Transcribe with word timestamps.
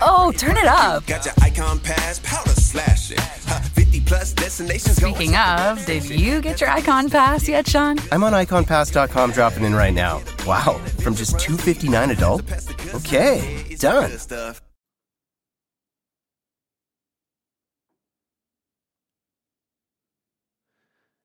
Oh, 0.00 0.32
turn 0.32 0.56
it 0.56 0.66
up. 0.66 1.06
Got 1.06 1.24
your 1.24 1.34
Ikon 1.34 1.82
Pass, 1.82 2.20
powder 2.20 2.50
slashing. 2.50 3.18
Huh, 3.18 3.60
50 3.60 4.00
plus 4.00 4.32
destinations. 4.32 4.96
Speaking 4.96 5.36
of, 5.36 5.84
did 5.86 6.04
you 6.08 6.40
get 6.40 6.60
your 6.60 6.70
Ikon 6.70 7.10
Pass 7.10 7.48
yet, 7.48 7.66
Sean? 7.68 7.98
I'm 8.12 8.24
on 8.24 8.32
ikonpass.com 8.32 9.32
dropping 9.32 9.64
in 9.64 9.74
right 9.74 9.94
now. 9.94 10.22
Wow, 10.46 10.80
from 11.00 11.14
just 11.14 11.38
259 11.40 12.10
adult? 12.10 12.42
Okay, 12.94 13.76
done. 13.78 14.10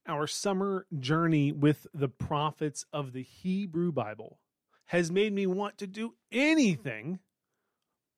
Our 0.07 0.27
summer 0.27 0.86
journey 1.00 1.52
with 1.52 1.88
the 1.93 2.07
prophets 2.07 2.86
of 2.93 3.13
the 3.13 3.23
Hebrew 3.23 3.91
Bible 3.91 4.39
has 4.86 5.11
made 5.11 5.34
me 5.34 5.47
want 5.47 5.79
to 5.79 5.88
do 5.88 6.13
anything 6.32 7.20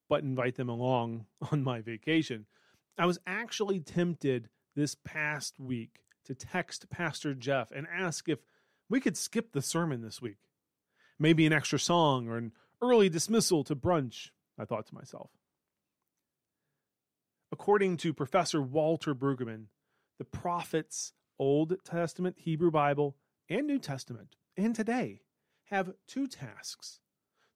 but 0.10 0.24
invite 0.24 0.56
them 0.56 0.70
along 0.70 1.26
on 1.52 1.64
my 1.64 1.82
vacation. 1.82 2.46
I 2.98 3.06
was 3.06 3.20
actually 3.28 3.80
tempted 3.80 4.50
this 4.76 4.96
past 4.96 5.60
week 5.60 6.02
to 6.26 6.36
text 6.36 6.90
Pastor 6.90 7.34
Jeff 7.34 7.72
and 7.72 7.88
ask 7.92 8.28
if 8.28 8.40
we 8.90 9.00
could 9.00 9.18
skip 9.18 9.52
the 9.52 9.62
sermon 9.62 10.02
this 10.02 10.22
week. 10.22 10.38
Maybe 11.20 11.46
an 11.46 11.54
extra 11.54 11.80
song 11.80 12.28
or 12.28 12.38
an 12.38 12.52
early 12.82 13.10
dismissal 13.10 13.64
to 13.66 13.76
brunch, 13.76 14.30
I 14.58 14.66
thought 14.66 14.88
to 14.88 14.96
myself. 14.96 15.32
According 17.52 17.98
to 17.98 18.14
Professor 18.14 18.62
Walter 18.62 19.16
Brueggemann, 19.16 19.66
the 20.20 20.26
prophets, 20.26 21.14
Old 21.40 21.76
Testament, 21.86 22.36
Hebrew 22.40 22.72
Bible, 22.72 23.16
and 23.50 23.66
New 23.66 23.80
Testament, 23.80 24.36
and 24.58 24.76
today 24.76 25.22
have 25.66 25.94
two 26.08 26.28
tasks. 26.28 27.00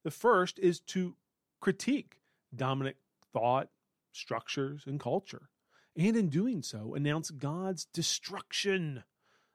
The 0.03 0.11
first 0.11 0.59
is 0.59 0.79
to 0.79 1.15
critique 1.59 2.20
dominant 2.55 2.97
thought, 3.33 3.69
structures, 4.11 4.83
and 4.85 4.99
culture, 4.99 5.49
and 5.97 6.15
in 6.15 6.29
doing 6.29 6.61
so, 6.61 6.95
announce 6.95 7.31
God's 7.31 7.85
destruction 7.85 9.03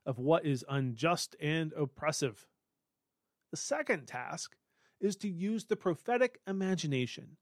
of 0.05 0.19
what 0.19 0.45
is 0.45 0.65
unjust 0.69 1.35
and 1.41 1.73
oppressive. 1.73 2.47
The 3.51 3.57
second 3.57 4.07
task 4.07 4.57
is 5.01 5.17
to 5.17 5.29
use 5.29 5.65
the 5.65 5.77
prophetic 5.77 6.41
imagination 6.47 7.37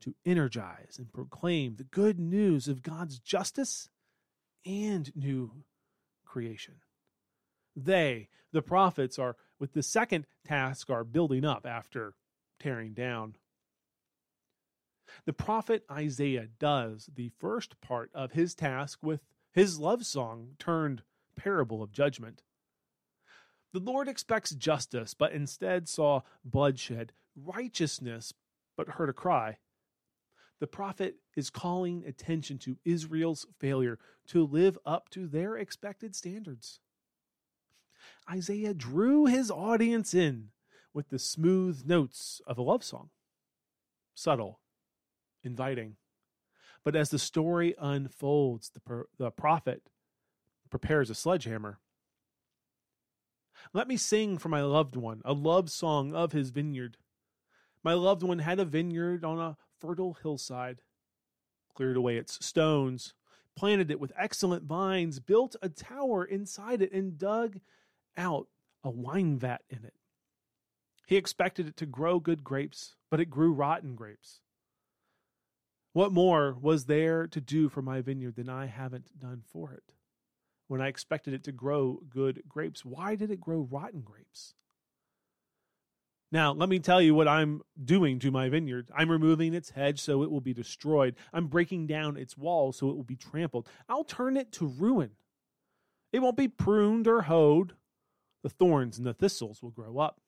to 0.00 0.14
energize 0.24 0.96
and 0.98 1.12
proclaim 1.12 1.76
the 1.76 1.84
good 1.84 2.18
news 2.18 2.68
of 2.68 2.82
God's 2.82 3.18
justice 3.18 3.88
and 4.64 5.14
new 5.14 5.64
creation. 6.24 6.76
They, 7.76 8.28
the 8.52 8.62
prophets, 8.62 9.18
are 9.18 9.36
with 9.58 9.72
the 9.74 9.82
second 9.82 10.26
task 10.44 10.90
are 10.90 11.04
building 11.04 11.44
up 11.44 11.66
after 11.66 12.14
tearing 12.58 12.94
down. 12.94 13.36
The 15.24 15.32
prophet 15.32 15.84
Isaiah 15.90 16.48
does 16.58 17.10
the 17.14 17.30
first 17.38 17.80
part 17.80 18.10
of 18.14 18.32
his 18.32 18.54
task 18.54 18.98
with 19.02 19.20
his 19.52 19.78
love 19.78 20.06
song 20.06 20.56
turned 20.58 21.02
parable 21.36 21.82
of 21.82 21.92
judgment. 21.92 22.42
The 23.72 23.80
Lord 23.80 24.08
expects 24.08 24.50
justice, 24.50 25.14
but 25.14 25.32
instead 25.32 25.88
saw 25.88 26.22
bloodshed, 26.44 27.12
righteousness, 27.36 28.34
but 28.76 28.88
heard 28.88 29.08
a 29.08 29.12
cry. 29.12 29.58
The 30.58 30.66
prophet 30.66 31.16
is 31.36 31.50
calling 31.50 32.04
attention 32.06 32.58
to 32.58 32.76
Israel's 32.84 33.46
failure 33.58 33.98
to 34.28 34.44
live 34.44 34.78
up 34.84 35.08
to 35.10 35.26
their 35.26 35.56
expected 35.56 36.14
standards. 36.14 36.80
Isaiah 38.30 38.74
drew 38.74 39.26
his 39.26 39.50
audience 39.50 40.14
in 40.14 40.50
with 40.92 41.08
the 41.08 41.18
smooth 41.18 41.86
notes 41.86 42.40
of 42.46 42.58
a 42.58 42.62
love 42.62 42.84
song. 42.84 43.10
Subtle, 44.14 44.60
inviting. 45.42 45.96
But 46.84 46.96
as 46.96 47.10
the 47.10 47.18
story 47.18 47.74
unfolds, 47.78 48.70
the, 48.70 49.04
the 49.18 49.30
prophet 49.30 49.82
prepares 50.70 51.10
a 51.10 51.14
sledgehammer. 51.14 51.78
Let 53.72 53.88
me 53.88 53.96
sing 53.96 54.38
for 54.38 54.48
my 54.48 54.62
loved 54.62 54.96
one 54.96 55.20
a 55.24 55.32
love 55.32 55.70
song 55.70 56.14
of 56.14 56.32
his 56.32 56.50
vineyard. 56.50 56.96
My 57.82 57.92
loved 57.94 58.22
one 58.22 58.38
had 58.38 58.58
a 58.58 58.64
vineyard 58.64 59.24
on 59.24 59.38
a 59.38 59.56
fertile 59.78 60.14
hillside, 60.22 60.82
cleared 61.74 61.96
away 61.96 62.16
its 62.16 62.44
stones, 62.44 63.14
planted 63.56 63.90
it 63.90 64.00
with 64.00 64.12
excellent 64.18 64.64
vines, 64.64 65.20
built 65.20 65.56
a 65.60 65.68
tower 65.68 66.24
inside 66.24 66.82
it, 66.82 66.92
and 66.92 67.18
dug 67.18 67.60
out 68.16 68.48
a 68.82 68.90
wine 68.90 69.38
vat 69.38 69.62
in 69.68 69.84
it. 69.84 69.94
He 71.06 71.16
expected 71.16 71.66
it 71.66 71.76
to 71.78 71.86
grow 71.86 72.20
good 72.20 72.44
grapes, 72.44 72.96
but 73.10 73.20
it 73.20 73.30
grew 73.30 73.52
rotten 73.52 73.94
grapes. 73.94 74.40
What 75.92 76.12
more 76.12 76.56
was 76.60 76.84
there 76.84 77.26
to 77.26 77.40
do 77.40 77.68
for 77.68 77.82
my 77.82 78.00
vineyard 78.00 78.36
than 78.36 78.48
I 78.48 78.66
haven't 78.66 79.18
done 79.18 79.42
for 79.52 79.72
it? 79.72 79.94
When 80.68 80.80
I 80.80 80.86
expected 80.86 81.34
it 81.34 81.42
to 81.44 81.52
grow 81.52 82.00
good 82.08 82.42
grapes, 82.48 82.84
why 82.84 83.16
did 83.16 83.30
it 83.30 83.40
grow 83.40 83.66
rotten 83.68 84.02
grapes? 84.02 84.54
Now, 86.32 86.52
let 86.52 86.68
me 86.68 86.78
tell 86.78 87.02
you 87.02 87.12
what 87.12 87.26
I'm 87.26 87.62
doing 87.82 88.20
to 88.20 88.30
my 88.30 88.48
vineyard. 88.48 88.88
I'm 88.94 89.10
removing 89.10 89.52
its 89.52 89.70
hedge 89.70 90.00
so 90.00 90.22
it 90.22 90.30
will 90.30 90.40
be 90.40 90.54
destroyed. 90.54 91.16
I'm 91.32 91.48
breaking 91.48 91.88
down 91.88 92.16
its 92.16 92.38
walls 92.38 92.78
so 92.78 92.88
it 92.88 92.96
will 92.96 93.02
be 93.02 93.16
trampled. 93.16 93.68
I'll 93.88 94.04
turn 94.04 94.36
it 94.36 94.52
to 94.52 94.66
ruin. 94.66 95.10
It 96.12 96.20
won't 96.20 96.36
be 96.36 96.46
pruned 96.46 97.08
or 97.08 97.22
hoed. 97.22 97.72
The 98.44 98.48
thorns 98.48 98.96
and 98.96 99.06
the 99.06 99.12
thistles 99.12 99.60
will 99.60 99.70
grow 99.70 99.98
up. 99.98 100.20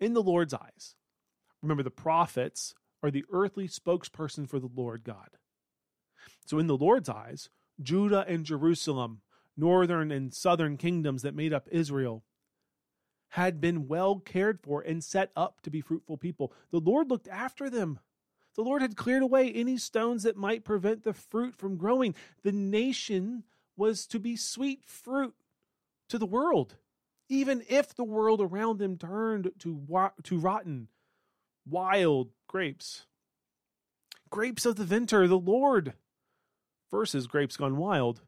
In 0.00 0.14
the 0.14 0.22
Lord's 0.22 0.54
eyes, 0.54 0.96
remember 1.60 1.82
the 1.82 1.90
prophets 1.90 2.74
are 3.02 3.10
the 3.10 3.24
earthly 3.32 3.68
spokesperson 3.68 4.48
for 4.48 4.58
the 4.58 4.70
Lord 4.74 5.04
God. 5.04 5.30
So, 6.46 6.58
in 6.58 6.66
the 6.66 6.76
Lord's 6.76 7.08
eyes, 7.08 7.48
Judah 7.82 8.24
and 8.28 8.44
Jerusalem, 8.44 9.22
northern 9.56 10.10
and 10.10 10.32
southern 10.34 10.76
kingdoms 10.76 11.22
that 11.22 11.34
made 11.34 11.52
up 11.52 11.68
Israel, 11.70 12.24
had 13.30 13.60
been 13.60 13.86
well 13.86 14.18
cared 14.18 14.60
for 14.60 14.80
and 14.80 15.02
set 15.04 15.30
up 15.36 15.60
to 15.62 15.70
be 15.70 15.80
fruitful 15.80 16.16
people. 16.16 16.52
The 16.72 16.80
Lord 16.80 17.10
looked 17.10 17.28
after 17.28 17.70
them. 17.70 18.00
The 18.56 18.62
Lord 18.62 18.82
had 18.82 18.96
cleared 18.96 19.22
away 19.22 19.50
any 19.50 19.76
stones 19.76 20.24
that 20.24 20.36
might 20.36 20.64
prevent 20.64 21.04
the 21.04 21.12
fruit 21.12 21.54
from 21.54 21.76
growing. 21.76 22.14
The 22.42 22.52
nation 22.52 23.44
was 23.76 24.06
to 24.08 24.18
be 24.18 24.36
sweet 24.36 24.84
fruit 24.84 25.34
to 26.08 26.18
the 26.18 26.26
world, 26.26 26.76
even 27.28 27.62
if 27.68 27.94
the 27.94 28.04
world 28.04 28.40
around 28.40 28.78
them 28.78 28.98
turned 28.98 29.52
to, 29.60 30.10
to 30.24 30.38
rotten, 30.38 30.88
wild 31.68 32.30
grapes. 32.46 33.06
Grapes 34.30 34.64
of 34.64 34.76
the 34.76 34.84
vintner, 34.84 35.26
the 35.26 35.38
Lord, 35.38 35.94
versus 36.90 37.26
grapes 37.26 37.56
gone 37.56 37.76
wild. 37.76 38.22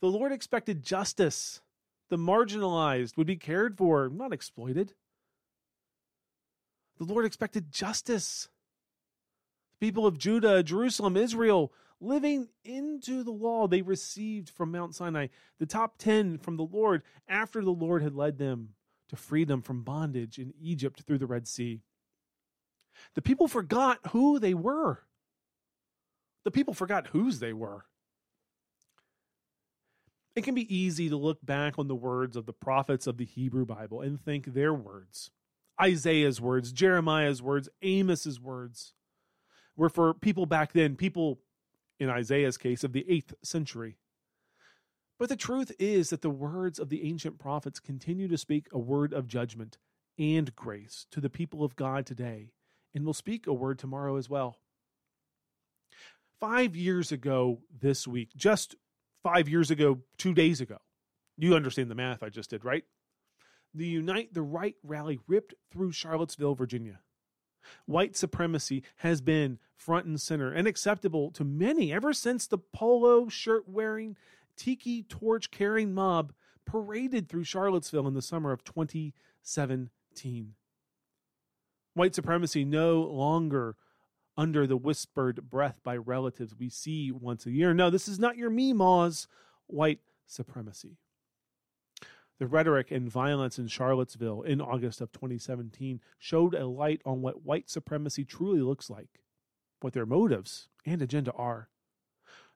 The 0.00 0.08
Lord 0.08 0.32
expected 0.32 0.82
justice. 0.82 1.60
The 2.10 2.16
marginalized 2.16 3.16
would 3.16 3.26
be 3.26 3.36
cared 3.36 3.76
for, 3.76 4.08
not 4.08 4.32
exploited. 4.32 4.94
The 6.98 7.04
Lord 7.04 7.24
expected 7.24 7.72
justice. 7.72 8.48
The 9.78 9.86
people 9.86 10.06
of 10.06 10.18
Judah, 10.18 10.62
Jerusalem, 10.62 11.16
Israel, 11.16 11.72
living 12.00 12.48
into 12.64 13.22
the 13.22 13.32
law 13.32 13.66
they 13.66 13.82
received 13.82 14.50
from 14.50 14.72
Mount 14.72 14.94
Sinai, 14.94 15.28
the 15.58 15.66
top 15.66 15.98
10 15.98 16.38
from 16.38 16.56
the 16.56 16.64
Lord 16.64 17.02
after 17.28 17.62
the 17.62 17.70
Lord 17.70 18.02
had 18.02 18.14
led 18.14 18.38
them 18.38 18.70
to 19.08 19.16
freedom 19.16 19.62
from 19.62 19.82
bondage 19.82 20.38
in 20.38 20.54
Egypt 20.60 21.02
through 21.06 21.18
the 21.18 21.26
Red 21.26 21.48
Sea. 21.48 21.80
The 23.14 23.22
people 23.22 23.48
forgot 23.48 23.98
who 24.10 24.38
they 24.38 24.54
were. 24.54 25.02
The 26.44 26.50
people 26.50 26.74
forgot 26.74 27.08
whose 27.08 27.40
they 27.40 27.52
were. 27.52 27.84
It 30.34 30.44
can 30.44 30.54
be 30.54 30.74
easy 30.74 31.08
to 31.08 31.16
look 31.16 31.44
back 31.44 31.78
on 31.78 31.88
the 31.88 31.96
words 31.96 32.36
of 32.36 32.46
the 32.46 32.52
prophets 32.52 33.06
of 33.06 33.16
the 33.16 33.24
Hebrew 33.24 33.66
Bible 33.66 34.00
and 34.00 34.20
think 34.20 34.46
their 34.46 34.72
words, 34.72 35.30
Isaiah's 35.80 36.40
words, 36.40 36.70
Jeremiah's 36.72 37.42
words, 37.42 37.68
Amos's 37.82 38.40
words, 38.40 38.94
were 39.76 39.88
for 39.88 40.14
people 40.14 40.46
back 40.46 40.72
then, 40.72 40.94
people 40.94 41.40
in 41.98 42.08
Isaiah's 42.08 42.56
case 42.56 42.84
of 42.84 42.92
the 42.92 43.04
8th 43.10 43.34
century. 43.42 43.98
But 45.18 45.28
the 45.28 45.36
truth 45.36 45.72
is 45.78 46.10
that 46.10 46.22
the 46.22 46.30
words 46.30 46.78
of 46.78 46.88
the 46.88 47.02
ancient 47.08 47.38
prophets 47.38 47.80
continue 47.80 48.28
to 48.28 48.38
speak 48.38 48.68
a 48.70 48.78
word 48.78 49.12
of 49.12 49.26
judgment 49.26 49.76
and 50.16 50.54
grace 50.54 51.06
to 51.10 51.20
the 51.20 51.30
people 51.30 51.64
of 51.64 51.74
God 51.74 52.06
today 52.06 52.52
and 52.94 53.04
we'll 53.04 53.14
speak 53.14 53.46
a 53.46 53.52
word 53.52 53.78
tomorrow 53.78 54.16
as 54.16 54.28
well. 54.28 54.56
Five 56.40 56.76
years 56.76 57.10
ago 57.10 57.60
this 57.80 58.06
week, 58.06 58.30
just 58.36 58.76
five 59.22 59.48
years 59.48 59.70
ago, 59.70 59.98
two 60.16 60.34
days 60.34 60.60
ago, 60.60 60.78
you 61.36 61.54
understand 61.54 61.90
the 61.90 61.94
math 61.94 62.22
I 62.22 62.28
just 62.28 62.50
did, 62.50 62.64
right? 62.64 62.84
The 63.74 63.86
Unite 63.86 64.32
the 64.32 64.42
Right 64.42 64.76
rally 64.82 65.18
ripped 65.26 65.54
through 65.70 65.92
Charlottesville, 65.92 66.54
Virginia. 66.54 67.00
White 67.86 68.16
supremacy 68.16 68.82
has 68.96 69.20
been 69.20 69.58
front 69.76 70.06
and 70.06 70.20
center 70.20 70.52
and 70.52 70.66
acceptable 70.66 71.30
to 71.32 71.44
many 71.44 71.92
ever 71.92 72.12
since 72.12 72.46
the 72.46 72.58
polo 72.58 73.28
shirt 73.28 73.68
wearing, 73.68 74.16
tiki 74.56 75.02
torch 75.02 75.50
carrying 75.50 75.92
mob 75.92 76.32
paraded 76.64 77.28
through 77.28 77.44
Charlottesville 77.44 78.06
in 78.06 78.14
the 78.14 78.22
summer 78.22 78.52
of 78.52 78.64
2017. 78.64 80.54
White 81.98 82.14
supremacy 82.14 82.64
no 82.64 83.02
longer 83.02 83.74
under 84.36 84.68
the 84.68 84.76
whispered 84.76 85.50
breath 85.50 85.80
by 85.82 85.96
relatives 85.96 86.54
we 86.56 86.68
see 86.68 87.10
once 87.10 87.44
a 87.44 87.50
year. 87.50 87.74
No, 87.74 87.90
this 87.90 88.06
is 88.06 88.20
not 88.20 88.36
your 88.36 88.50
Meemaw's 88.50 89.26
white 89.66 89.98
supremacy. 90.24 90.96
The 92.38 92.46
rhetoric 92.46 92.92
and 92.92 93.10
violence 93.10 93.58
in 93.58 93.66
Charlottesville 93.66 94.42
in 94.42 94.60
August 94.60 95.00
of 95.00 95.10
2017 95.10 96.00
showed 96.20 96.54
a 96.54 96.68
light 96.68 97.02
on 97.04 97.20
what 97.20 97.42
white 97.42 97.68
supremacy 97.68 98.24
truly 98.24 98.60
looks 98.60 98.88
like, 98.88 99.20
what 99.80 99.92
their 99.92 100.06
motives 100.06 100.68
and 100.86 101.02
agenda 101.02 101.32
are. 101.32 101.68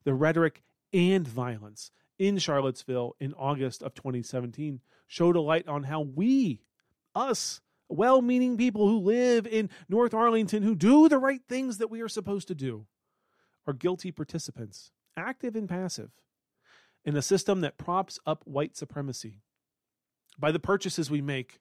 The 0.04 0.14
rhetoric 0.14 0.62
and 0.92 1.26
violence 1.26 1.90
in 2.16 2.38
Charlottesville 2.38 3.16
in 3.18 3.34
August 3.34 3.82
of 3.82 3.94
2017 3.94 4.82
showed 5.08 5.34
a 5.34 5.40
light 5.40 5.66
on 5.66 5.82
how 5.82 6.00
we, 6.00 6.62
us, 7.16 7.60
well 7.96 8.22
meaning 8.22 8.56
people 8.56 8.88
who 8.88 8.98
live 8.98 9.46
in 9.46 9.70
North 9.88 10.14
Arlington, 10.14 10.62
who 10.62 10.74
do 10.74 11.08
the 11.08 11.18
right 11.18 11.40
things 11.48 11.78
that 11.78 11.90
we 11.90 12.00
are 12.00 12.08
supposed 12.08 12.48
to 12.48 12.54
do, 12.54 12.86
are 13.66 13.72
guilty 13.72 14.10
participants, 14.10 14.90
active 15.16 15.54
and 15.56 15.68
passive, 15.68 16.10
in 17.04 17.16
a 17.16 17.22
system 17.22 17.60
that 17.60 17.78
props 17.78 18.18
up 18.26 18.42
white 18.44 18.76
supremacy. 18.76 19.40
By 20.38 20.52
the 20.52 20.58
purchases 20.58 21.10
we 21.10 21.20
make, 21.20 21.60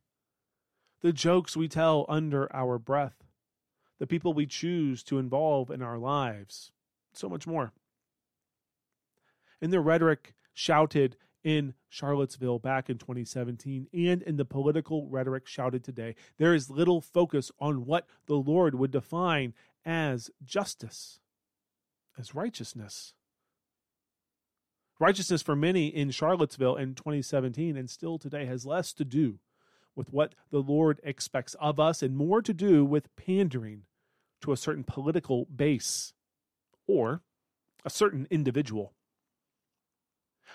the 1.02 1.14
jokes 1.14 1.58
we 1.58 1.68
tell 1.68 2.06
under 2.08 2.54
our 2.56 2.78
breath, 2.78 3.24
the 4.00 4.08
people 4.08 4.34
we 4.34 4.46
choose 4.46 5.04
to 5.04 5.20
involve 5.20 5.70
in 5.70 5.82
our 5.82 5.98
lives, 5.98 6.72
so 7.14 7.28
much 7.28 7.46
more. 7.46 7.74
In 9.62 9.70
the 9.70 9.80
rhetoric 9.80 10.34
shouted 10.54 11.18
in 11.44 11.74
Charlottesville 11.90 12.60
back 12.60 12.90
in 12.90 12.98
2017 12.98 13.88
and 13.94 14.22
in 14.22 14.38
the 14.38 14.46
political 14.46 15.08
rhetoric 15.08 15.48
shouted 15.48 15.84
today, 15.84 16.16
there 16.38 16.54
is 16.54 16.70
little 16.70 17.02
focus 17.02 17.52
on 17.60 17.86
what 17.86 18.08
the 18.28 18.36
Lord 18.36 18.76
would 18.76 18.92
define 18.92 19.54
as 19.86 20.30
justice, 20.44 21.20
as 22.18 22.36
righteousness. 22.36 23.14
Righteousness 25.00 25.42
for 25.42 25.56
many 25.56 25.88
in 25.88 26.12
Charlottesville 26.12 26.76
in 26.76 26.94
2017 26.94 27.76
and 27.76 27.90
still 27.90 28.20
today 28.20 28.46
has 28.46 28.66
less 28.66 28.94
to 28.94 29.04
do 29.04 29.40
with 29.96 30.14
what 30.14 30.36
the 30.52 30.62
Lord 30.62 31.00
expects 31.04 31.56
of 31.56 31.80
us 31.80 32.04
and 32.04 32.16
more 32.16 32.42
to 32.42 32.54
do 32.54 32.86
with 32.86 33.16
pandering 33.16 33.84
to 34.42 34.52
a 34.52 34.58
certain 34.58 34.84
political 34.84 35.46
base 35.46 36.14
or 36.88 37.22
a 37.84 37.90
certain 37.90 38.28
individual. 38.30 38.94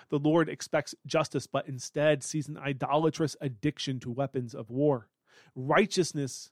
The 0.09 0.19
Lord 0.19 0.49
expects 0.49 0.95
justice, 1.07 1.47
but 1.47 1.69
instead 1.69 2.23
sees 2.23 2.49
an 2.49 2.59
idolatrous 2.59 3.37
addiction 3.41 4.01
to 4.01 4.11
weapons 4.11 4.55
of 4.55 4.71
war. 4.71 5.09
Righteousness, 5.55 6.51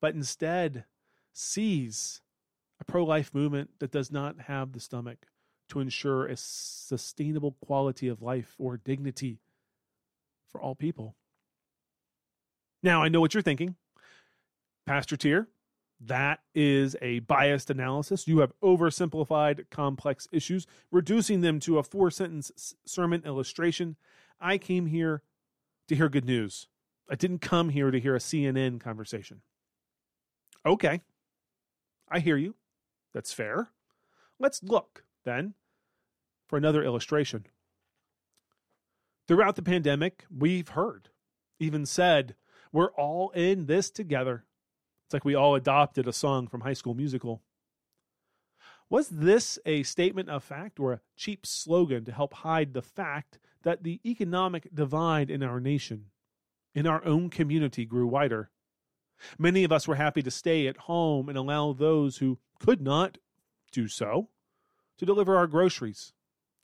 but 0.00 0.14
instead 0.14 0.84
sees 1.32 2.20
a 2.80 2.84
pro 2.84 3.04
life 3.04 3.34
movement 3.34 3.70
that 3.80 3.92
does 3.92 4.10
not 4.10 4.40
have 4.42 4.72
the 4.72 4.80
stomach 4.80 5.26
to 5.68 5.80
ensure 5.80 6.26
a 6.26 6.36
sustainable 6.36 7.56
quality 7.60 8.08
of 8.08 8.22
life 8.22 8.54
or 8.58 8.76
dignity 8.76 9.40
for 10.50 10.60
all 10.60 10.74
people. 10.74 11.16
Now, 12.82 13.02
I 13.02 13.08
know 13.08 13.20
what 13.20 13.34
you're 13.34 13.42
thinking. 13.42 13.76
Pastor 14.86 15.16
Tier, 15.16 15.48
that 16.06 16.40
is 16.54 16.96
a 17.00 17.20
biased 17.20 17.70
analysis. 17.70 18.28
You 18.28 18.38
have 18.38 18.52
oversimplified 18.62 19.70
complex 19.70 20.28
issues, 20.32 20.66
reducing 20.90 21.40
them 21.40 21.60
to 21.60 21.78
a 21.78 21.82
four 21.82 22.10
sentence 22.10 22.74
sermon 22.84 23.22
illustration. 23.24 23.96
I 24.40 24.58
came 24.58 24.86
here 24.86 25.22
to 25.88 25.96
hear 25.96 26.08
good 26.08 26.24
news. 26.24 26.68
I 27.08 27.14
didn't 27.14 27.40
come 27.40 27.68
here 27.70 27.90
to 27.90 28.00
hear 28.00 28.16
a 28.16 28.20
CNN 28.20 28.80
conversation. 28.80 29.42
Okay, 30.66 31.02
I 32.08 32.20
hear 32.20 32.36
you. 32.36 32.54
That's 33.12 33.32
fair. 33.32 33.70
Let's 34.38 34.62
look 34.62 35.04
then 35.24 35.54
for 36.48 36.56
another 36.56 36.82
illustration. 36.82 37.46
Throughout 39.26 39.56
the 39.56 39.62
pandemic, 39.62 40.24
we've 40.34 40.68
heard, 40.68 41.10
even 41.58 41.86
said, 41.86 42.34
we're 42.72 42.92
all 42.92 43.30
in 43.30 43.66
this 43.66 43.90
together. 43.90 44.44
It's 45.06 45.12
like 45.14 45.24
we 45.24 45.34
all 45.34 45.54
adopted 45.54 46.08
a 46.08 46.12
song 46.12 46.46
from 46.46 46.62
High 46.62 46.72
School 46.72 46.94
Musical. 46.94 47.42
Was 48.88 49.08
this 49.08 49.58
a 49.66 49.82
statement 49.82 50.30
of 50.30 50.44
fact 50.44 50.78
or 50.78 50.92
a 50.92 51.00
cheap 51.16 51.46
slogan 51.46 52.04
to 52.04 52.12
help 52.12 52.34
hide 52.34 52.72
the 52.72 52.82
fact 52.82 53.38
that 53.62 53.82
the 53.82 54.00
economic 54.04 54.68
divide 54.74 55.30
in 55.30 55.42
our 55.42 55.60
nation, 55.60 56.06
in 56.74 56.86
our 56.86 57.04
own 57.04 57.30
community, 57.30 57.84
grew 57.84 58.06
wider? 58.06 58.50
Many 59.38 59.64
of 59.64 59.72
us 59.72 59.86
were 59.88 59.94
happy 59.94 60.22
to 60.22 60.30
stay 60.30 60.66
at 60.66 60.76
home 60.76 61.28
and 61.28 61.38
allow 61.38 61.72
those 61.72 62.18
who 62.18 62.38
could 62.58 62.80
not 62.80 63.18
do 63.72 63.88
so 63.88 64.28
to 64.98 65.06
deliver 65.06 65.36
our 65.36 65.46
groceries, 65.46 66.12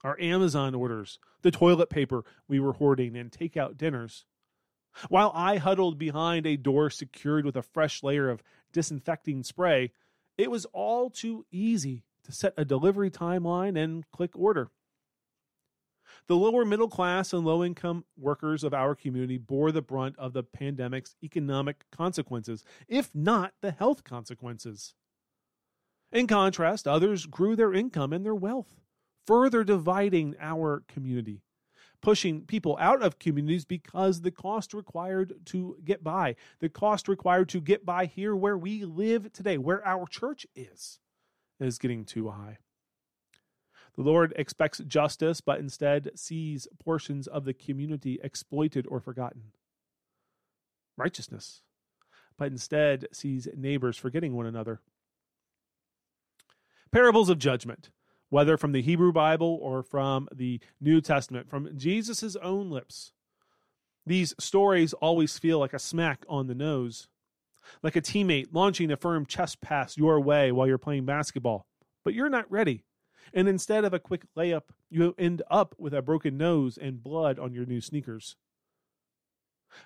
our 0.04 0.18
Amazon 0.20 0.74
orders, 0.74 1.18
the 1.42 1.50
toilet 1.50 1.90
paper 1.90 2.24
we 2.48 2.60
were 2.60 2.74
hoarding, 2.74 3.16
and 3.16 3.32
take 3.32 3.56
out 3.56 3.76
dinners. 3.76 4.24
While 5.08 5.32
I 5.34 5.56
huddled 5.56 5.98
behind 5.98 6.46
a 6.46 6.56
door 6.56 6.90
secured 6.90 7.44
with 7.44 7.56
a 7.56 7.62
fresh 7.62 8.02
layer 8.02 8.28
of 8.28 8.42
disinfecting 8.72 9.42
spray, 9.42 9.92
it 10.36 10.50
was 10.50 10.66
all 10.66 11.10
too 11.10 11.46
easy 11.50 12.04
to 12.24 12.32
set 12.32 12.54
a 12.56 12.64
delivery 12.64 13.10
timeline 13.10 13.78
and 13.82 14.08
click 14.10 14.36
order. 14.36 14.70
The 16.26 16.36
lower 16.36 16.64
middle 16.64 16.88
class 16.88 17.32
and 17.32 17.44
low 17.44 17.64
income 17.64 18.04
workers 18.16 18.62
of 18.62 18.74
our 18.74 18.94
community 18.94 19.38
bore 19.38 19.72
the 19.72 19.82
brunt 19.82 20.16
of 20.18 20.32
the 20.32 20.42
pandemic's 20.42 21.16
economic 21.22 21.84
consequences, 21.90 22.64
if 22.88 23.14
not 23.14 23.54
the 23.60 23.70
health 23.70 24.04
consequences. 24.04 24.94
In 26.12 26.26
contrast, 26.26 26.88
others 26.88 27.26
grew 27.26 27.56
their 27.56 27.72
income 27.72 28.12
and 28.12 28.24
their 28.24 28.34
wealth, 28.34 28.80
further 29.26 29.64
dividing 29.64 30.34
our 30.40 30.82
community 30.88 31.42
pushing 32.02 32.42
people 32.42 32.76
out 32.80 33.02
of 33.02 33.18
communities 33.18 33.64
because 33.64 34.20
the 34.20 34.30
cost 34.30 34.72
required 34.72 35.34
to 35.46 35.76
get 35.84 36.02
by, 36.02 36.36
the 36.60 36.68
cost 36.68 37.08
required 37.08 37.48
to 37.50 37.60
get 37.60 37.84
by 37.84 38.06
here 38.06 38.34
where 38.34 38.56
we 38.56 38.84
live 38.84 39.32
today, 39.32 39.58
where 39.58 39.86
our 39.86 40.06
church 40.06 40.46
is, 40.54 40.98
is 41.58 41.78
getting 41.78 42.04
too 42.04 42.30
high. 42.30 42.58
The 43.96 44.02
Lord 44.02 44.32
expects 44.36 44.78
justice, 44.78 45.40
but 45.40 45.58
instead 45.58 46.12
sees 46.14 46.68
portions 46.82 47.26
of 47.26 47.44
the 47.44 47.54
community 47.54 48.18
exploited 48.22 48.86
or 48.88 49.00
forgotten. 49.00 49.52
Righteousness, 50.96 51.62
but 52.38 52.52
instead 52.52 53.08
sees 53.12 53.48
neighbors 53.56 53.96
forgetting 53.96 54.34
one 54.34 54.46
another. 54.46 54.80
Parables 56.92 57.28
of 57.28 57.38
judgment 57.38 57.90
whether 58.30 58.56
from 58.56 58.72
the 58.72 58.82
Hebrew 58.82 59.12
Bible 59.12 59.58
or 59.60 59.82
from 59.82 60.28
the 60.34 60.60
New 60.80 61.00
Testament, 61.00 61.50
from 61.50 61.76
Jesus' 61.76 62.36
own 62.36 62.70
lips. 62.70 63.12
These 64.06 64.34
stories 64.38 64.92
always 64.94 65.38
feel 65.38 65.58
like 65.58 65.74
a 65.74 65.78
smack 65.78 66.24
on 66.28 66.46
the 66.46 66.54
nose, 66.54 67.08
like 67.82 67.96
a 67.96 68.00
teammate 68.00 68.48
launching 68.52 68.90
a 68.90 68.96
firm 68.96 69.26
chest 69.26 69.60
pass 69.60 69.98
your 69.98 70.18
way 70.20 70.50
while 70.50 70.66
you're 70.66 70.78
playing 70.78 71.04
basketball, 71.04 71.66
but 72.04 72.14
you're 72.14 72.30
not 72.30 72.50
ready. 72.50 72.84
And 73.34 73.48
instead 73.48 73.84
of 73.84 73.92
a 73.92 73.98
quick 73.98 74.22
layup, 74.36 74.62
you 74.88 75.14
end 75.18 75.42
up 75.50 75.74
with 75.78 75.92
a 75.92 76.02
broken 76.02 76.36
nose 76.38 76.78
and 76.78 77.02
blood 77.02 77.38
on 77.38 77.52
your 77.52 77.66
new 77.66 77.80
sneakers. 77.80 78.36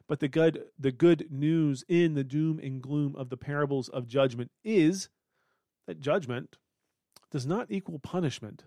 But 0.06 0.20
the 0.20 0.28
good, 0.28 0.64
the 0.78 0.92
good 0.92 1.26
news 1.30 1.84
in 1.88 2.14
the 2.14 2.24
doom 2.24 2.58
and 2.62 2.80
gloom 2.80 3.14
of 3.16 3.28
the 3.28 3.36
parables 3.36 3.88
of 3.88 4.06
judgment 4.06 4.50
is 4.62 5.08
that 5.86 6.00
judgment 6.00 6.56
does 7.34 7.46
not 7.48 7.66
equal 7.68 7.98
punishment. 7.98 8.62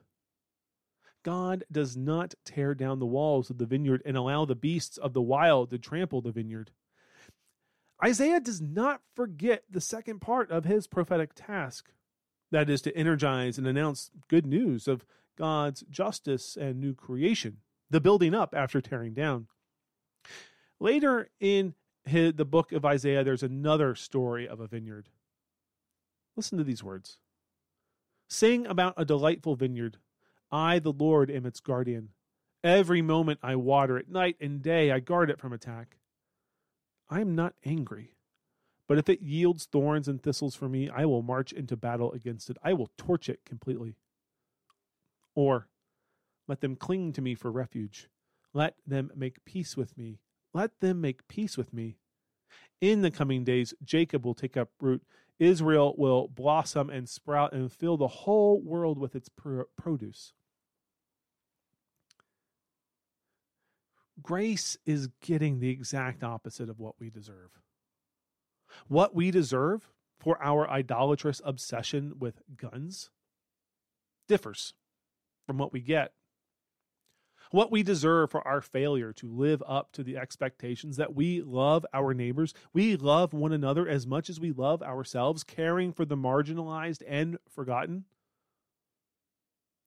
God 1.24 1.64
does 1.72 1.96
not 1.96 2.36
tear 2.44 2.76
down 2.76 3.00
the 3.00 3.06
walls 3.06 3.50
of 3.50 3.60
the 3.60 3.66
vineyard 3.66 4.02
and 4.06 4.18
allow 4.18 4.44
the 4.44 4.56
beasts 4.56 4.98
of 4.98 5.14
the 5.14 5.22
wild 5.22 5.70
to 5.70 5.78
trample 5.78 6.20
the 6.20 6.34
vineyard. 6.34 6.72
Isaiah 8.04 8.42
does 8.42 8.60
not 8.60 9.00
forget 9.16 9.64
the 9.72 9.80
second 9.80 10.20
part 10.20 10.52
of 10.52 10.66
his 10.66 10.86
prophetic 10.86 11.32
task 11.34 11.94
that 12.52 12.70
is, 12.70 12.82
to 12.82 12.94
energize 12.94 13.58
and 13.58 13.66
announce 13.66 14.12
good 14.28 14.46
news 14.46 14.86
of 14.86 15.06
God's 15.38 15.86
justice 15.90 16.58
and 16.58 16.82
new 16.82 16.94
creation, 16.94 17.60
the 17.90 18.02
building 18.02 18.34
up 18.34 18.54
after 18.54 18.82
tearing 18.82 19.14
down. 19.14 19.48
Later 20.78 21.30
in 21.40 21.74
the 22.06 22.46
book 22.46 22.74
of 22.74 22.84
Isaiah, 22.84 23.24
there's 23.24 23.44
another 23.44 23.96
story 23.96 24.46
of 24.46 24.60
a 24.60 24.68
vineyard. 24.68 25.08
Listen 26.36 26.58
to 26.58 26.66
these 26.66 26.84
words 26.84 27.18
Sing 28.28 28.66
about 28.66 28.94
a 28.98 29.06
delightful 29.06 29.56
vineyard. 29.56 29.98
I, 30.52 30.80
the 30.80 30.92
Lord, 30.92 31.30
am 31.32 31.46
its 31.46 31.60
guardian. 31.60 32.10
Every 32.64 33.02
moment 33.02 33.40
I 33.44 33.56
water 33.56 33.98
it, 33.98 34.10
night 34.10 34.36
and 34.42 34.62
day 34.62 34.92
I 34.92 35.00
guard 35.00 35.30
it 35.30 35.40
from 35.40 35.54
attack. 35.54 35.98
I 37.10 37.22
am 37.22 37.36
not 37.36 37.54
angry, 37.64 38.16
but 38.88 38.98
if 38.98 39.08
it 39.08 39.22
yields 39.22 39.66
thorns 39.66 40.08
and 40.08 40.22
thistles 40.22 40.56
for 40.56 40.68
me, 40.68 40.90
I 40.90 41.06
will 41.06 41.22
march 41.22 41.54
into 41.54 41.78
battle 41.78 42.12
against 42.12 42.50
it. 42.50 42.58
I 42.64 42.74
will 42.74 42.92
torch 42.98 43.30
it 43.30 43.46
completely. 43.46 43.96
Or 45.36 45.68
let 46.48 46.62
them 46.62 46.76
cling 46.76 47.14
to 47.14 47.22
me 47.22 47.36
for 47.36 47.52
refuge. 47.52 48.10
Let 48.54 48.76
them 48.86 49.12
make 49.16 49.46
peace 49.46 49.78
with 49.78 49.98
me. 49.98 50.20
Let 50.54 50.80
them 50.80 51.00
make 51.00 51.28
peace 51.28 51.58
with 51.58 51.74
me. 51.74 51.98
In 52.82 53.02
the 53.02 53.12
coming 53.12 53.44
days, 53.44 53.74
Jacob 53.84 54.26
will 54.26 54.34
take 54.34 54.58
up 54.58 54.70
root. 54.82 55.04
Israel 55.40 55.94
will 55.98 56.28
blossom 56.28 56.90
and 56.90 57.08
sprout 57.08 57.54
and 57.54 57.72
fill 57.72 57.98
the 57.98 58.08
whole 58.08 58.60
world 58.60 58.98
with 58.98 59.16
its 59.16 59.30
produce. 59.78 60.34
Grace 64.22 64.78
is 64.86 65.10
getting 65.22 65.60
the 65.60 65.70
exact 65.70 66.24
opposite 66.24 66.70
of 66.70 66.80
what 66.80 66.96
we 67.00 67.10
deserve. 67.10 67.52
What 68.88 69.14
we 69.14 69.32
deserve 69.32 69.90
for 70.20 70.42
our 70.42 70.70
idolatrous 70.70 71.42
obsession 71.46 72.14
with 72.18 72.42
guns 72.56 73.12
differs 74.28 74.74
from 75.46 75.58
what 75.58 75.72
we 75.72 75.80
get. 75.80 76.14
What 77.52 77.72
we 77.72 77.84
deserve 77.84 78.32
for 78.32 78.46
our 78.48 78.62
failure 78.62 79.14
to 79.14 79.28
live 79.28 79.64
up 79.66 79.92
to 79.94 80.04
the 80.04 80.18
expectations 80.18 80.98
that 80.98 81.16
we 81.16 81.42
love 81.42 81.86
our 81.94 82.14
neighbors, 82.14 82.54
we 82.74 82.96
love 82.96 83.34
one 83.34 83.54
another 83.54 83.88
as 83.88 84.06
much 84.06 84.30
as 84.30 84.40
we 84.40 84.52
love 84.52 84.82
ourselves, 84.82 85.44
caring 85.44 85.94
for 85.94 86.06
the 86.06 86.18
marginalized 86.18 87.02
and 87.08 87.38
forgotten, 87.50 88.06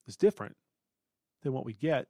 is 0.06 0.16
different 0.16 0.56
than 1.42 1.52
what 1.52 1.64
we 1.64 1.72
get. 1.72 2.08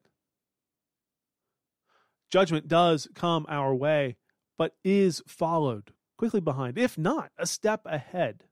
Judgment 2.31 2.69
does 2.69 3.09
come 3.15 3.45
our 3.49 3.75
way, 3.75 4.17
but 4.57 4.77
is 4.85 5.23
followed 5.27 5.93
quickly 6.17 6.41
behind, 6.41 6.79
if 6.79 6.97
not 6.99 7.33
a 7.39 7.47
step 7.47 7.81
ahead, 7.87 8.45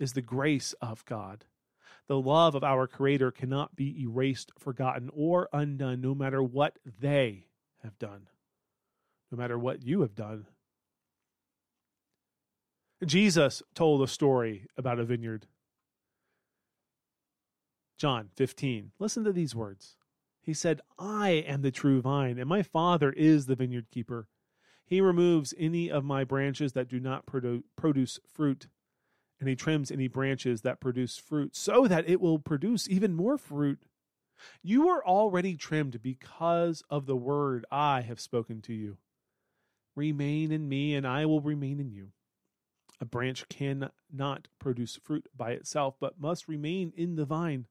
is 0.00 0.14
the 0.14 0.22
grace 0.22 0.74
of 0.80 1.04
God. 1.04 1.44
The 2.12 2.20
love 2.20 2.54
of 2.54 2.62
our 2.62 2.86
Creator 2.86 3.30
cannot 3.30 3.74
be 3.74 4.02
erased, 4.02 4.52
forgotten, 4.58 5.08
or 5.14 5.48
undone, 5.50 6.02
no 6.02 6.14
matter 6.14 6.42
what 6.42 6.78
they 7.00 7.46
have 7.82 7.98
done, 7.98 8.28
no 9.30 9.38
matter 9.38 9.58
what 9.58 9.82
you 9.82 10.02
have 10.02 10.14
done. 10.14 10.44
Jesus 13.02 13.62
told 13.74 14.02
a 14.02 14.06
story 14.06 14.66
about 14.76 14.98
a 14.98 15.06
vineyard. 15.06 15.46
John 17.96 18.28
15. 18.36 18.92
Listen 18.98 19.24
to 19.24 19.32
these 19.32 19.54
words. 19.54 19.96
He 20.42 20.52
said, 20.52 20.82
I 20.98 21.30
am 21.30 21.62
the 21.62 21.70
true 21.70 22.02
vine, 22.02 22.38
and 22.38 22.46
my 22.46 22.62
Father 22.62 23.10
is 23.12 23.46
the 23.46 23.56
vineyard 23.56 23.86
keeper. 23.90 24.28
He 24.84 25.00
removes 25.00 25.54
any 25.58 25.90
of 25.90 26.04
my 26.04 26.24
branches 26.24 26.74
that 26.74 26.88
do 26.88 27.00
not 27.00 27.24
produ- 27.24 27.62
produce 27.74 28.20
fruit, 28.30 28.66
and 29.42 29.48
he 29.48 29.56
trims 29.56 29.90
any 29.90 30.06
branches 30.06 30.60
that 30.60 30.78
produce 30.78 31.18
fruit, 31.18 31.56
so 31.56 31.88
that 31.88 32.08
it 32.08 32.20
will 32.20 32.38
produce 32.38 32.88
even 32.88 33.12
more 33.12 33.36
fruit. 33.36 33.80
You 34.62 34.88
are 34.88 35.04
already 35.04 35.56
trimmed 35.56 36.00
because 36.00 36.84
of 36.88 37.06
the 37.06 37.16
word 37.16 37.66
I 37.68 38.02
have 38.02 38.20
spoken 38.20 38.62
to 38.62 38.72
you. 38.72 38.98
Remain 39.96 40.52
in 40.52 40.68
me, 40.68 40.94
and 40.94 41.04
I 41.04 41.26
will 41.26 41.40
remain 41.40 41.80
in 41.80 41.90
you. 41.90 42.12
A 43.00 43.04
branch 43.04 43.48
cannot 43.48 44.46
produce 44.60 44.94
fruit 45.02 45.26
by 45.36 45.50
itself, 45.50 45.96
but 45.98 46.20
must 46.20 46.46
remain 46.46 46.92
in 46.96 47.16
the 47.16 47.24
vine. 47.24 47.66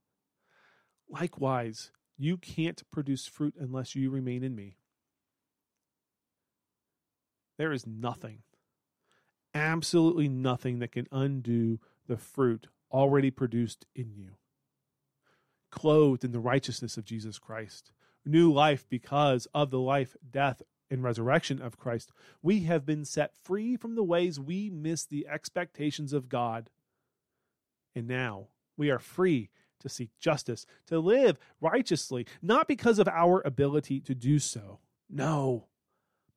Likewise, 1.10 1.92
you 2.18 2.36
can't 2.36 2.84
produce 2.92 3.28
fruit 3.28 3.56
unless 3.58 3.96
you 3.96 4.10
remain 4.10 4.44
in 4.44 4.56
me. 4.56 4.76
There 7.58 7.72
is 7.72 7.88
nothing, 7.88 8.40
absolutely 9.54 10.28
nothing 10.28 10.80
that 10.80 10.92
can 10.92 11.08
undo 11.12 11.80
the 12.08 12.18
fruit 12.18 12.68
already 12.92 13.32
produced 13.32 13.86
in 13.96 14.14
you. 14.16 14.32
Clothed 15.70 16.24
in 16.24 16.32
the 16.32 16.40
righteousness 16.40 16.98
of 16.98 17.06
Jesus 17.06 17.40
Christ, 17.40 17.92
new 18.26 18.52
life 18.52 18.86
because 18.90 19.48
of 19.54 19.72
the 19.72 19.80
life, 19.80 20.16
death, 20.30 20.62
and 20.90 21.02
resurrection 21.02 21.62
of 21.62 21.78
Christ, 21.78 22.12
we 22.42 22.62
have 22.62 22.86
been 22.86 23.06
set 23.06 23.34
free 23.44 23.78
from 23.78 23.96
the 23.96 24.04
ways 24.04 24.40
we 24.40 24.70
miss 24.70 25.06
the 25.06 25.26
expectations 25.28 26.12
of 26.12 26.28
God. 26.28 26.70
And 27.96 28.08
now 28.08 28.48
we 28.76 28.92
are 28.92 29.00
free 29.00 29.50
to 29.80 29.90
seek 29.90 30.10
justice, 30.20 30.66
to 30.88 31.00
live 31.00 31.40
righteously, 31.62 32.28
not 32.42 32.68
because 32.68 33.00
of 33.00 33.08
our 33.08 33.42
ability 33.46 34.02
to 34.02 34.14
do 34.14 34.38
so. 34.38 34.80
No, 35.10 35.68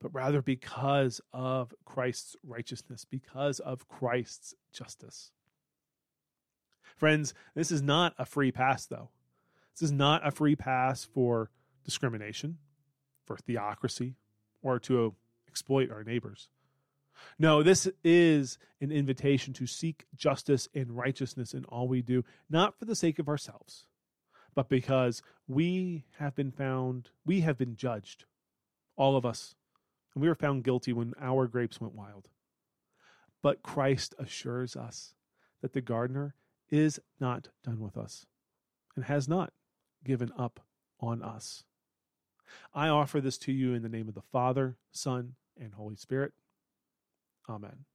but 0.01 0.13
rather 0.13 0.41
because 0.41 1.21
of 1.33 1.73
Christ's 1.85 2.35
righteousness, 2.43 3.05
because 3.05 3.59
of 3.59 3.87
Christ's 3.87 4.53
justice. 4.71 5.31
Friends, 6.95 7.33
this 7.55 7.71
is 7.71 7.81
not 7.81 8.13
a 8.17 8.25
free 8.25 8.51
pass, 8.51 8.85
though. 8.85 9.09
This 9.73 9.81
is 9.81 9.91
not 9.91 10.25
a 10.25 10.31
free 10.31 10.55
pass 10.55 11.03
for 11.03 11.49
discrimination, 11.83 12.57
for 13.25 13.37
theocracy, 13.37 14.15
or 14.61 14.79
to 14.79 15.15
exploit 15.47 15.91
our 15.91 16.03
neighbors. 16.03 16.49
No, 17.39 17.63
this 17.63 17.87
is 18.03 18.57
an 18.81 18.91
invitation 18.91 19.53
to 19.53 19.67
seek 19.67 20.05
justice 20.15 20.67
and 20.73 20.95
righteousness 20.95 21.53
in 21.53 21.65
all 21.65 21.87
we 21.87 22.01
do, 22.01 22.23
not 22.49 22.77
for 22.77 22.85
the 22.85 22.95
sake 22.95 23.19
of 23.19 23.27
ourselves, 23.27 23.85
but 24.53 24.69
because 24.69 25.21
we 25.47 26.05
have 26.17 26.35
been 26.35 26.51
found, 26.51 27.09
we 27.25 27.41
have 27.41 27.57
been 27.57 27.75
judged, 27.75 28.25
all 28.95 29.15
of 29.15 29.25
us, 29.25 29.55
and 30.15 30.21
we 30.21 30.27
were 30.27 30.35
found 30.35 30.63
guilty 30.63 30.93
when 30.93 31.13
our 31.21 31.45
grapes 31.45 31.79
went 31.79 31.93
wild. 31.93 32.29
But 33.43 33.61
Christ 33.61 34.15
assures 34.17 34.75
us 34.75 35.13
that 35.61 35.73
the 35.73 35.81
gardener 35.81 36.33
is 36.71 36.99
not 37.19 37.49
done 37.63 37.79
with 37.79 37.97
us 37.97 38.25
and 38.95 39.05
has 39.05 39.27
not 39.27 39.53
given 40.03 40.31
up 40.37 40.61
on 40.99 41.21
us. 41.21 41.63
I 42.73 42.87
offer 42.87 43.21
this 43.21 43.37
to 43.39 43.51
you 43.51 43.73
in 43.73 43.83
the 43.83 43.89
name 43.89 44.07
of 44.07 44.15
the 44.15 44.21
Father, 44.21 44.77
Son, 44.91 45.35
and 45.59 45.73
Holy 45.73 45.95
Spirit. 45.95 46.33
Amen. 47.49 47.85